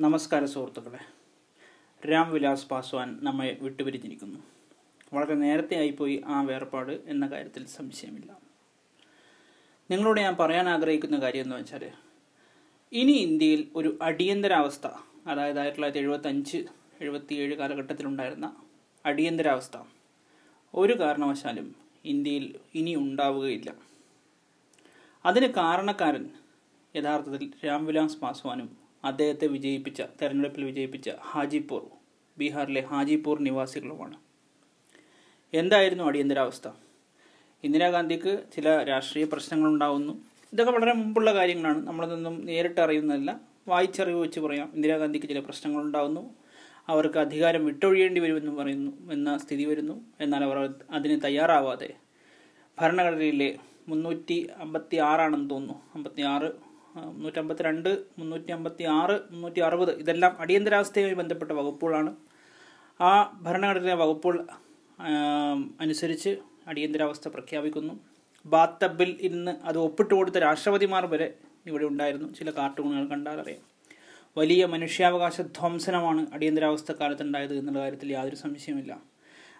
[0.00, 0.98] നമസ്കാരം സുഹൃത്തുക്കളെ.
[2.08, 4.38] രാം വിലാസ് പാസ്വാൻ നമ്മെ വിട്ടുപിരിഞ്ഞിരിക്കുന്നു.
[5.12, 8.36] വളരെ നേരത്തെ ആയിപ്പോയി ആ വേർപാട് എന്ന കാര്യത്തിൽ സംശയമില്ല.
[9.90, 11.90] നിങ്ങളോട് ഞാൻ പറയാൻ ആഗ്രഹിക്കുന്ന കാര്യം എന്ന് വെച്ചാൽ
[12.92, 14.86] ഇനി ഇന്ത്യയിൽ ഒരു അടിയന്തരാവസ്ഥ
[15.26, 16.56] അതായത് ആയിരത്തി തൊള്ളായിരത്തി എഴുപത്തഞ്ച്
[17.00, 18.56] എഴുപത്തിയേഴ് കാലഘട്ടത്തിലുണ്ടായിരുന്ന
[19.06, 19.76] അടിയന്തരാവസ്ഥ
[20.74, 23.74] ഒരു കാരണവശാലും ഇന്ത്യയിൽ ഇനി ഉണ്ടാവുകയില്ല.
[25.26, 26.30] അതിന് കാരണക്കാരൻ
[26.96, 31.86] യഥാർത്ഥത്തിൽ രാംവിലാസ് പാസ്വാനും അദ്ദേഹത്തെ വിജയിപ്പിച്ച തെരഞ്ഞെടുപ്പിൽ വിജയിപ്പിച്ച ഹാജിപൂർ
[32.38, 34.16] ബീഹാറിലെ ഹാജിപൂർ നിവാസികളുമാണ്.
[35.54, 36.68] എന്തായിരുന്നു അടിയന്തരാവസ്ഥ?
[37.64, 40.24] ഇന്ദിരാഗാന്ധിക്ക് ചില രാഷ്ട്രീയ പ്രശ്നങ്ങളുണ്ടാവുന്നു.
[40.52, 41.86] ഇതൊക്കെ വളരെ മുമ്പുള്ള കാര്യങ്ങളാണ്.
[41.86, 43.40] നമ്മളതൊന്നും നേരിട്ട് അറിയുന്നതല്ല.
[43.68, 44.72] വായിച്ചറിവ് വെച്ച് പറയാം.
[44.74, 46.34] ഇന്ദിരാഗാന്ധിക്ക് ചില പ്രശ്നങ്ങളുണ്ടാവുന്നു.
[46.88, 50.04] അവർക്ക് അധികാരം വിട്ടൊഴിയേണ്ടി വരുമെന്ന് പറയുന്നു എന്ന സ്ഥിതി വരുന്നു.
[50.20, 51.94] എന്നാൽ അവർ അതിന് തയ്യാറാവാതെ
[52.80, 55.82] ഭരണഘടനയിലെ മുന്നൂറ്റി അമ്പത്തി ആറാണെന്ന് തോന്നുന്നു.
[55.94, 56.65] അമ്പത്തി ആറ്
[56.96, 62.16] മുന്നൂറ്റി അമ്പത്തി രണ്ട് മുന്നൂറ്റി അമ്പത്തി ആറ് മുന്നൂറ്റി അറുപത് ഇതെല്ലാം അടിയന്തരാവസ്ഥയുമായി ബന്ധപ്പെട്ട വകുപ്പുകളാണ്.
[63.00, 64.46] ആ ഭരണഘടനാ വകുപ്പുകൾ
[65.80, 66.36] അനുസരിച്ച്
[66.68, 67.94] അടിയന്തരാവസ്ഥ പ്രഖ്യാപിക്കുന്നു.
[68.46, 71.34] ബാത്തബിൽ ഇന്ന് അത് ഒപ്പിട്ട് കൊടുത്ത രാഷ്ട്രപതിമാർ വരെ
[71.66, 72.32] ഇവിടെ ഉണ്ടായിരുന്നു.
[72.32, 73.62] ചില കാർട്ടൂണുകൾ കണ്ടാലറിയാം
[74.38, 79.00] വലിയ മനുഷ്യാവകാശ ധ്വംസനമാണ് അടിയന്തരാവസ്ഥ കാലത്തുണ്ടായത് എന്നുള്ള കാര്യത്തിൽ യാതൊരു സംശയമില്ല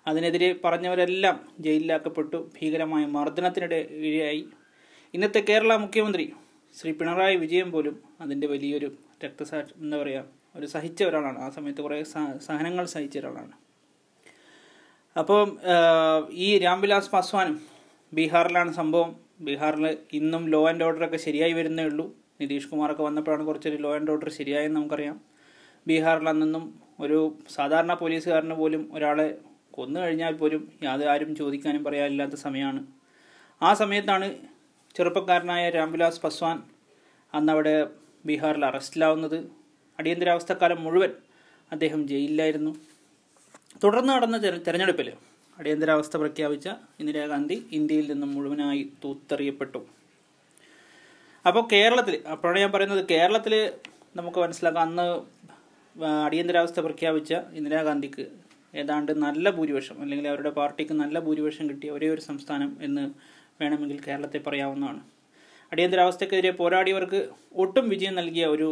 [0.07, 2.51] അതിനെതിരെ പറഞ്ഞവരെല്ലാം ജയിലിലാക്കപ്പെട്ടു.
[2.57, 4.47] ഭീകരമായ മർദ്ദനത്തിനിടെ ഇരയായി.
[5.15, 6.33] ഇന്നത്തെ കേരള മുഖ്യമന്ത്രി
[6.75, 8.89] ശ്രീ പിണറായി വിജയൻ പോലും അതിന്റെ വലിയൊരു
[9.25, 10.25] രക്തസാക്ഷി എന്താ പറയുക
[10.57, 11.39] ഒരു സഹിച്ച ഒരാളാണ്.
[11.39, 12.03] ആ സമയത്ത് കുറേ
[12.47, 13.55] സഹനങ്ങൾ സഹിച്ച ഒരാളാണ്.
[15.17, 15.43] അപ്പോൾ
[16.47, 17.57] ഈ രാംവിലാസ് പാസ്വാനും
[18.15, 19.11] ബീഹാറിലാണ് സംഭവം.
[19.41, 22.07] ബീഹാറിൽ ഇന്നും ലോ ആൻഡ് ഓർഡറൊക്കെ ശരിയായി വരുന്നേ ഉള്ളൂ.
[22.41, 25.17] നിതീഷ് കുമാറൊക്കെ വന്നപ്പോഴാണ് കുറച്ചൊരു ലോ ആൻഡ് ഓർഡർ ശരിയായെന്ന് നമുക്കറിയാം.
[25.89, 26.65] ബീഹാറിൽ അന്നൊന്നും
[27.01, 27.19] ഒരു
[27.57, 29.39] സാധാരണ പോലീസുകാരന് പോലും ഒരാളെ
[29.71, 32.81] കൊന്നു കഴിഞ്ഞാൽ പോലും യാതൊരു ആരും ചോദിക്കാനും പറയാനില്ലാത്ത സമയമാണ്.
[33.63, 34.29] ആ സമയത്താണ്
[34.97, 36.59] ചെറുപ്പക്കാരനായ രാംവിലാസ് പസ്വാൻ
[37.35, 37.75] അന്നവിടെ
[38.27, 39.39] ബീഹാറിൽ അറസ്റ്റിലാവുന്നത്.
[39.99, 41.13] അടിയന്തരാവസ്ഥക്കാലം മുഴുവൻ
[41.73, 42.73] അദ്ദേഹം ജയിലിലായിരുന്നു.
[43.83, 45.09] തുടർന്ന് നടന്ന തെരഞ്ഞെടുപ്പിൽ
[45.59, 46.69] അടിയന്തരാവസ്ഥ പ്രഖ്യാപിച്ച
[47.01, 49.81] ഇന്ദിരാഗാന്ധി ഇന്ത്യയിൽ നിന്നും മുഴുവനായി തൂത്തെറിയപ്പെട്ടു.
[51.45, 53.55] അപ്പോൾ കേരളത്തിൽ അപ്പോഴാണ് ഞാൻ പറയുന്നത് കേരളത്തിൽ
[54.17, 55.07] നമുക്ക് മനസ്സിലാക്കാം അന്ന്
[56.27, 58.25] അടിയന്തരാവസ്ഥ പ്രഖ്യാപിച്ച ഇന്ദിരാഗാന്ധിക്ക്
[58.75, 63.05] ഏതാണ്ട് നല്ല ഭൂരിപക്ഷം അല്ലെങ്കിൽ അവരുടെ പാർട്ടിക്ക് നല്ല ഭൂരിപക്ഷം കിട്ടിയ ഒരേ ഒരു സംസ്ഥാനം എന്ന്
[63.61, 65.01] വേണമെങ്കിൽ കേരളത്തെ പറയാവുന്നതാണ്.
[65.73, 68.69] അടിയന്തരാവസ്ഥക്കെതിരെ പോരാടിയവർക്ക് ഒട്ടും വിജയം നൽകിയ ഒരു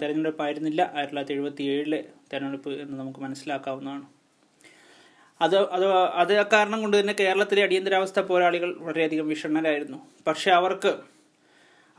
[0.00, 0.80] തെരഞ്ഞെടുപ്പായിരുന്നില്ല.
[0.82, 4.06] ആയിരത്തി തൊള്ളായിരത്തി എഴുപത്തി ഏഴിലെ തെരഞ്ഞെടുപ്പ് എന്ന് നമുക്ക് മനസ്സിലാക്കാവുന്നതാണ്.
[5.42, 5.86] അത് അത്
[6.22, 9.98] അത് കാരണം കൊണ്ട് തന്നെ കേരളത്തിലെ അടിയന്തരാവസ്ഥ പോരാളികൾ വളരെയധികം വിഷണ്ണരായിരുന്നു.
[10.26, 10.92] പക്ഷെ അവർക്ക്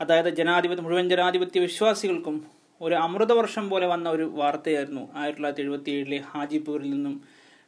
[0.00, 2.36] അതായത് ജനാധിപത്യ മുഴുവൻ ജനാധിപത്യ വിശ്വാസികൾക്കും
[2.80, 7.14] ഒരു അമൃതവർഷം പോലെ വന്ന ഒരു വാർത്തയായിരുന്നു ആയിരത്തി തൊള്ളായിരത്തി എഴുപത്തി ഏഴിലെ ഹാജിപൂരിൽ നിന്നും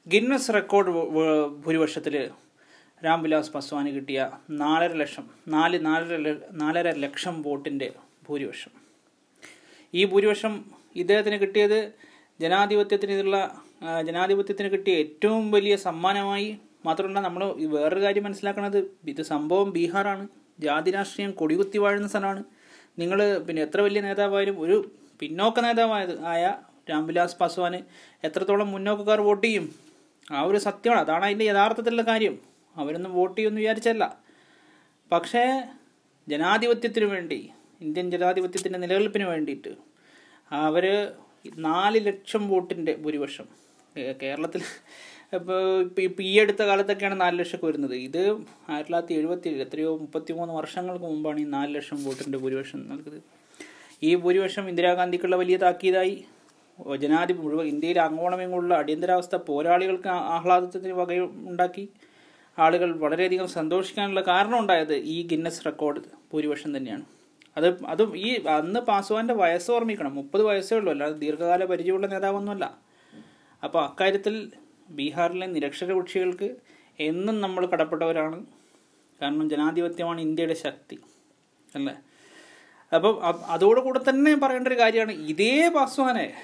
[0.06, 0.90] ഗിന്നസ് റെക്കോർഡ്
[1.50, 2.30] ഭൂരിപക്ഷത്തിൽ
[3.04, 7.92] രാംവിലാസ് പസ്വാന് കിട്ടിയ നാലര ലക്ഷം നാല് നാലര നാലര ലക്ഷം വോട്ടിന്റെ
[8.28, 8.72] ഭൂരിപക്ഷം.
[9.94, 10.64] ഈ ഭൂരിപക്ഷം
[10.96, 11.92] ഇദ്ദേഹത്തിന് കിട്ടിയത്
[12.40, 13.36] ജനാധിപത്യത്തിനുള്ള
[14.06, 17.42] ജനാധിപത്യത്തിന് കിട്ടിയ ഏറ്റവും വലിയ സമ്മാനമായി മാത്രമല്ല നമ്മൾ
[17.74, 20.28] വേറൊരു കാര്യം മനസ്സിലാക്കുന്നത് ഇത് സംഭവം ബീഹാറാണ്.
[20.60, 22.44] ജാതി രാഷ്ട്രീയം കൊടികുത്തി വാഴുന്ന സ്ഥലമാണ്.
[22.98, 26.54] നിങ്ങൾ പിന്നെ എത്ര വലിയ നേതാവായാലും ഒരു പിന്നോക്ക നേതാവായത് ആയ
[26.90, 27.80] രാംവിലാസ് പാസ്വാന്
[28.26, 29.74] എത്രത്തോളം മുന്നോക്കക്കാർ വോട്ട് ചെയ്യും?
[30.32, 31.00] ആ ഒരു സത്യമാണ്.
[31.00, 32.57] അതാണ് അതിന്റെ യഥാർത്ഥത്തിലുള്ള കാര്യം.
[32.78, 34.04] അവരൊന്നും വോട്ട് ചെയ്യുമെന്ന് വിചാരിച്ചല്ല.
[35.12, 35.44] പക്ഷേ
[36.28, 37.40] ജനാധിപത്യത്തിന് വേണ്ടി
[37.80, 39.72] ഇന്ത്യൻ ജനാധിപത്യത്തിന്റെ നിലനിൽപ്പിന് വേണ്ടിയിട്ട്
[40.64, 40.84] അവർ
[41.68, 43.46] നാല് ലക്ഷം വോട്ടിന്റെ ഭൂരിപക്ഷം
[44.22, 44.62] കേരളത്തിൽ
[45.34, 47.94] ഇപ്പോൾ ഈ അടുത്ത കാലത്തൊക്കെയാണ് നാല് ലക്ഷം വരുന്നത്.
[47.94, 48.20] ഇത്
[48.70, 53.22] ആയിരത്തി തൊള്ളായിരത്തി എഴുപത്തി ഏഴ് എത്രയോ മുപ്പത്തി മൂന്ന് വർഷങ്ങൾക്ക് മുമ്പാണ് ഈ നാല് ലക്ഷം വോട്ടിന്റെ ഭൂരിപക്ഷം നൽകുന്നത്
[54.02, 56.16] ഈ ഭൂരിപക്ഷം ഇന്ദിരാഗാന്ധിക്കുള്ള വലിയ താക്കീതായി.
[56.98, 61.84] ജനാധിപത്യ മുഴുവൻ ഇന്ത്യയിൽ അങ്ങോളമെങ്ങുള്ള അടിയന്തരാവസ്ഥ പോരാളികൾക്ക് ആഹ്ലാദത്തിന് വകയുണ്ടാക്കി.
[62.58, 66.00] ആളുകൾ വളരെയധികം സന്തോഷിക്കാനുള്ള കാരണം ഉണ്ടായത് ഈ ഗിന്നസ് റെക്കോർഡ്
[66.32, 67.04] ഭൂരിപക്ഷം തന്നെയാണ്.
[67.56, 70.14] അത് അതും ഈ അന്ന് പാസ്വാന്റെ വയസ്സ് ഓർമ്മിക്കണം.
[70.14, 70.92] മുപ്പത് വയസ്സേ ഉള്ളൂ.
[70.92, 72.78] അല്ലാതെ ദീർഘകാല പരിചയമുള്ള നേതാവൊന്നുമല്ല.
[73.64, 74.52] അപ്പോൾ അക്കാര്യത്തിൽ
[74.90, 76.56] ബീഹാറിലെ നിരക്ഷര കക്ഷികൾക്ക്
[77.00, 78.46] എന്നും നമ്മൾ കടപ്പെട്ടവരാണ്.
[79.22, 80.98] കാരണം ജനാധിപത്യമാണ് ഇന്ത്യയുടെ ശക്തി.
[81.74, 81.94] അല്ലേ?
[82.94, 85.12] അപ്പം അതോടുകൂടെ തന്നെ പറയേണ്ട ഒരു കാര്യമാണ്.
[85.12, 86.34] ഇതേ പാസ്വാനെ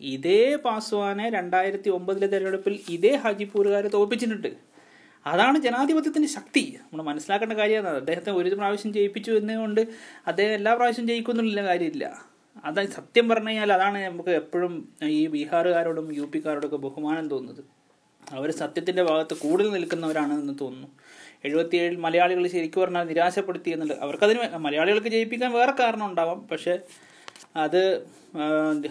[0.00, 4.71] ഇതേ പാസ്വാനെ രണ്ടായിരത്തി ഒമ്പതിലെ തെരഞ്ഞെടുപ്പിൽ ഇതേ ഹാജിപ്പൂരുകാരെ തോൽപ്പിച്ചിട്ടുണ്ട്.
[5.26, 6.78] അതാണ് ജനാധിപത്യത്തിന്റെ ശക്തി.
[6.82, 9.80] നമ്മൾ മനസ്സിലാക്കേണ്ട കാര്യമാണ് അദ്ദേഹത്തെ ഒരു പ്രാവശ്യം ജയിപ്പിച്ചു എന്നുകൊണ്ട്
[10.26, 12.22] അദ്ദേഹം എല്ലാ പ്രാവശ്യം ജയിക്കുന്നുള്ള കാര്യമില്ല.
[12.64, 17.64] അത് സത്യം പറഞ്ഞു കഴിഞ്ഞാൽ അതാണ് നമുക്ക് എപ്പോഴും ഈ ബീഹാറുകാരോടും യു പിക്കാരോടൊക്കെ ബഹുമാനം തോന്നുന്നത്.
[18.32, 20.88] അവർ സത്യത്തിന്റെ ഭാഗത്ത് കൂടുതൽ നിൽക്കുന്നവരാണ് എന്ന് തോന്നുന്നു.
[21.44, 26.48] എഴുപത്തിയേഴിൽ മലയാളികൾ ശരിക്കും പറഞ്ഞാൽ നിരാശപ്പെടുത്തി എന്നുള്ളത് അവർക്കതിന് മലയാളികൾക്ക് ജയിപ്പിക്കാൻ വേറെ കാരണം ഉണ്ടാവാം.
[26.48, 26.78] പക്ഷേ
[27.56, 28.06] അത്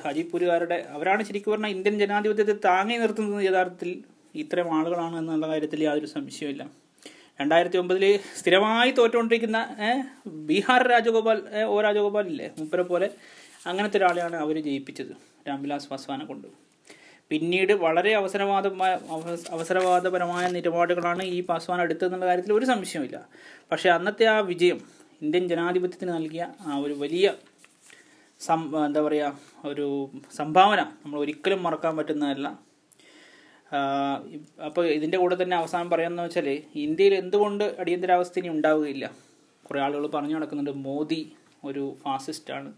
[0.05, 4.03] ഹാജിപ്പൂരുകാരുടെ അവരാണ് ശരിക്കും പറഞ്ഞാൽ ഇന്ത്യൻ ജനാധിപത്യത്തെ താങ്ങി നിർത്തുന്നത് യഥാർത്ഥത്തിൽ
[4.35, 6.63] ഇത്തരം ആളുകളാണ് എന്നുള്ള കാര്യത്തിൽ യാതൊരു സംശയമില്ല
[7.39, 9.59] രണ്ടായിരത്തി ഒമ്പതിൽ സ്ഥിരമായി തോറ്റുകൊണ്ടിരിക്കുന്ന
[10.27, 13.09] ബീഹാർ രാജഗോപാൽ ഓ രാജഗോപാൽ ഇല്ലേ മുപ്പരെ പോലെ
[13.65, 15.13] അങ്ങനത്തെ ഒരാളെയാണ് അവർ ജയിപ്പിച്ചത്
[15.47, 16.47] രാംവിലാസ് പാസ്വാനെ കൊണ്ട്.
[17.31, 18.99] പിന്നീട് വളരെ അവസരവാദമായ
[19.51, 23.27] അവസരവാദപരമായ നിലപാടുകളാണ് ഈ പാസ്വാൻ എടുത്തതെന്നുള്ള കാര്യത്തിൽ ഒരു സംശയമില്ല
[23.71, 24.79] പക്ഷേ അന്നത്തെ ആ വിജയം
[25.21, 27.33] ഇന്ത്യൻ ജനാധിപത്യത്തിന് നൽകിയ ആ ഒരു വലിയ
[28.41, 32.70] സം എന്താ പറയുക ഒരു സംഭാവന നമ്മൾ ഒരിക്കലും മറക്കാൻ പറ്റുന്നതല്ല.
[34.67, 39.11] അപ്പോൾ ഇതിന്റെ കൂടെ തന്നെ അവസാനം പറയാമെന്ന് വെച്ചാൽ ഇന്ത്യയിൽ എന്തുകൊണ്ട് അടിയന്തരാവസ്ഥ ഇനി ഉണ്ടാവുകയില്ല?
[39.65, 41.31] കുറേ ആളുകൾ പറഞ്ഞു നടക്കുന്നുണ്ട് മോദി
[41.63, 42.73] ഒരു ഫാസിസ്റ്റാണ്.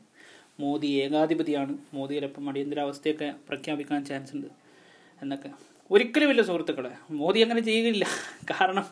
[0.60, 1.78] മോദി ഏകാധിപതിയാണ്.
[1.94, 2.16] മോദി
[2.50, 4.48] അടിയന്തരാവസ്ഥയൊക്കെ പ്രഖ്യാപിക്കാൻ ചാൻസ് ഉണ്ട്
[5.22, 5.52] എന്നൊക്കെ.
[5.92, 8.06] ഒരിക്കലും ഇല്ല സുഹൃത്തുക്കളെ മോദി അങ്ങനെ ചെയ്യുകയില്ല.
[8.52, 8.86] കാരണം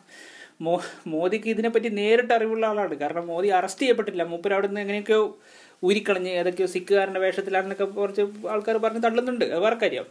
[0.65, 2.95] മോ മോദിക്ക് ഇതിനെപ്പറ്റി നേരിട്ട് അറിവുള്ള ആളാണ്.
[2.95, 4.23] കാരണം മോദി അറസ്റ്റ് ചെയ്യപ്പെട്ടില്ല.
[4.23, 5.39] മൂപ്പർ അവിടെ നിന്ന് എങ്ങനെയൊക്കെയോ
[5.83, 9.45] ഊരിക്കളഞ്ഞ് ഏതൊക്കെയോ സിഖുകാരന്റെ വേഷത്തിലാണെന്നൊക്കെ കുറച്ച് ആൾക്കാർ പറഞ്ഞ് തള്ളുന്നുണ്ട്.
[9.45, 10.07] അത് വേറെ കാര്യം.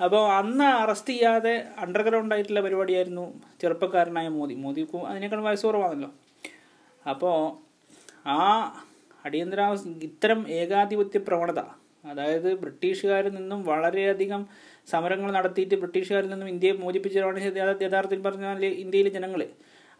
[0.00, 3.24] അപ്പോൾ അന്ന് അറസ്റ്റ് ചെയ്യാതെ അണ്ടർഗ്രൗണ്ട് ആയിട്ടുള്ള പരിപാടിയായിരുന്നു
[3.60, 4.54] ചെറുപ്പക്കാരനായ മോദി.
[4.54, 6.10] മോദി അതിനേക്കാൾ വയസ്സ് കുറവാണല്ലോ.
[7.06, 7.36] അപ്പോൾ
[8.26, 8.38] ആ
[9.26, 11.60] അടിയന്തരാവസ്ഥ ഇത്തരം ഏകാധിപത്യ പ്രവണത
[12.10, 14.46] അതായത് ബ്രിട്ടീഷുകാരിൽ നിന്നും വളരെയധികം
[14.86, 17.40] സമരങ്ങൾ നടത്തിയിട്ട് ബ്രിട്ടീഷുകാരിൽ നിന്നും ഇന്ത്യയെ മോചിപ്പിച്ചതാണ്
[17.86, 19.42] യഥാർത്ഥത്തിൽ പറഞ്ഞാൽ ഇന്ത്യയിലെ ജനങ്ങൾ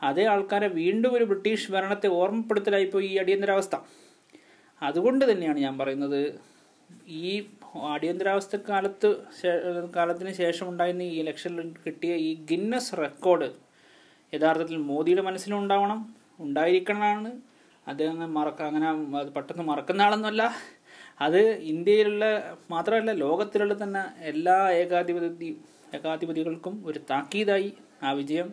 [0.03, 3.77] അതേ ആൾക്കാരെ വീണ്ടും ഒരു ബ്രിട്ടീഷ് ഭരണത്തെ ഓർമ്മപ്പെടുത്തലായിപ്പോയി ഈ അടിയന്തരാവസ്ഥ.
[4.83, 6.21] അതുകൊണ്ട് തന്നെയാണ് ഞാൻ പറയുന്നത്
[7.23, 7.33] ഈ
[7.93, 9.09] അടിയന്തരാവസ്ഥ കാലത്ത്
[9.97, 13.49] കാലത്തിന് ശേഷം ഉണ്ടായിരുന്ന ഈ ഇലക്ഷനിൽ കിട്ടിയ ഈ ഗിന്നസ് റെക്കോർഡ്
[14.33, 16.01] യഥാർത്ഥത്തിൽ മോദിയുടെ മനസ്സിലുണ്ടാവണം
[16.41, 17.33] ഉണ്ടായിരിക്കണമെന്നാണ്
[17.87, 18.89] അദ്ദേഹം മറക്ക അങ്ങനെ
[19.37, 20.43] പെട്ടെന്ന് മറക്കുന്ന ആളൊന്നുമല്ല.
[21.25, 21.41] അത്
[21.73, 22.25] ഇന്ത്യയിലുള്ള
[22.71, 25.49] മാത്രമല്ല ലോകത്തിലുള്ള തന്നെ എല്ലാ ഏകാധിപതി
[25.99, 27.71] ഏകാധിപതികൾക്കും ഒരു താക്കീതായി
[28.07, 28.49] ആ വിജയം.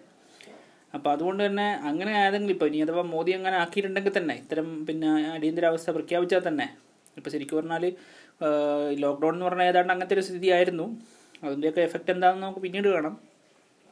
[0.96, 5.92] അപ്പോൾ അതുകൊണ്ട് തന്നെ അങ്ങനെ ആയതെങ്കിൽ ഇപ്പോൾ ഇനി അഥവാ മോദി അങ്ങനെ ആക്കിയിട്ടുണ്ടെങ്കിൽ തന്നെ ഇത്തരം പിന്നെ അടിയന്തരാവസ്ഥ
[5.98, 6.68] പ്രഖ്യാപിച്ചാൽ തന്നെ
[7.18, 7.84] ഇപ്പോൾ ശരിക്കും പറഞ്ഞാൽ
[9.04, 10.86] ലോക്ക്ഡൗൺ എന്ന് പറഞ്ഞാൽ ഏതാണ്ട് അങ്ങനത്തെ ഒരു സ്ഥിതിയായിരുന്നു.
[11.46, 13.16] അതിന്റെയൊക്കെ എഫക്റ്റ് എന്താണെന്ന് നമുക്ക് പിന്നീട് കാണാം.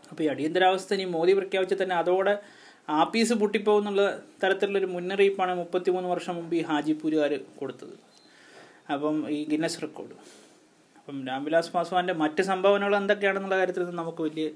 [0.10, 2.34] അപ്പോൾ ഈ അടിയന്തരാവസ്ഥ ഇനി മോദി പ്രഖ്യാപിച്ച തന്നെ അതോടെ
[3.00, 4.04] ആപ്പീസ് പൊട്ടിപ്പോകുന്നുള്ള
[4.44, 7.96] തരത്തിലുള്ളൊരു മുന്നറിയിപ്പാണ് മുപ്പത്തിമൂന്ന് വർഷം മുമ്പ് ഈ ഹാജിപ്പൂരുകാർ കൊടുത്തത്.
[8.94, 10.16] അപ്പം ഈ ഗിന്നസ് റെക്കോർഡ്
[11.00, 14.48] അപ്പം രാംവിലാസ് പാസ്വാന്റെ മറ്റ് സംഭാവനകൾ എന്തൊക്കെയാണെന്നുള്ള കാര്യത്തിൽ നമുക്ക് വലിയ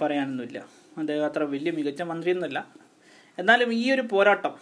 [0.00, 0.58] പറയാനൊന്നുമില്ല.
[1.00, 2.60] അദ്ദേഹം അത്ര വലിയ മികച്ച മന്ത്രിയൊന്നുമല്ല.
[3.38, 4.54] എന്നാലും ഈ ഒരു പോരാട്ടം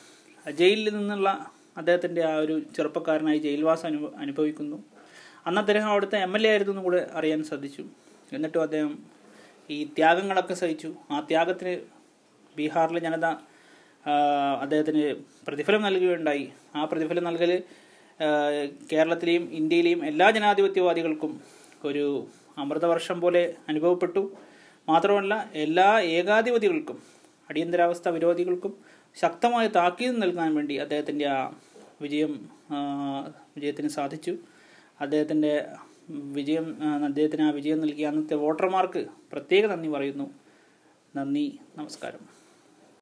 [0.60, 1.30] ജയിലിൽ നിന്നുള്ള
[1.76, 4.78] അദ്ദേഹത്തിന്റെ ആ ഒരു ചെറുപ്പക്കാരനായി ജയിൽവാസം അനുഭ അനുഭവിക്കുന്നു.
[5.46, 7.84] അന്ന് അദ്ദേഹം അവിടുത്തെ എം എൽ എ ആയിരുന്നു എന്ന് കൂടെ അറിയാൻ സാധിച്ചു.
[8.32, 8.92] എന്നിട്ടും അദ്ദേഹം
[9.70, 10.90] ഈ ത്യാഗങ്ങളൊക്കെ സഹിച്ചു.
[11.10, 11.72] ആ ത്യാഗത്തിന്
[12.56, 13.26] ബീഹാറിലെ ജനത
[14.60, 15.02] അദ്ദേഹത്തിന്
[15.48, 16.44] പ്രതിഫലം നൽകുകയുണ്ടായി.
[16.76, 17.52] ആ പ്രതിഫലം നൽകൽ
[18.92, 21.32] കേരളത്തിലെയും ഇന്ത്യയിലെയും എല്ലാ ജനാധിപത്യവാദികൾക്കും
[21.84, 22.04] ഒരു
[22.58, 24.22] അമൃതവർഷം പോലെ അനുഭവപ്പെട്ടു.
[24.88, 26.98] മാത്രമല്ല എല്ലാ ഏകാധിപതികൾക്കും
[27.52, 28.72] അടിയന്തരാവസ്ഥ വിരോധികൾക്കും
[29.20, 31.38] ശക്തമായ താക്കീത് നൽകാൻ വേണ്ടി അദ്ദേഹത്തിന്റെ ആ
[32.02, 32.48] വിജയം
[33.56, 34.36] വിജയത്തിന് സാധിച്ചു.
[35.00, 35.52] അദ്ദേഹത്തിന്റെ
[36.10, 36.68] വിജയം
[37.04, 40.26] അദ്ദേഹത്തിന് ആ വിജയം നൽകിയ അന്നത്തെ വോട്ടർമാർക്ക് പ്രത്യേക നന്ദി പറയുന്നു.
[41.16, 41.46] നന്ദി.
[41.78, 42.41] നമസ്കാരം.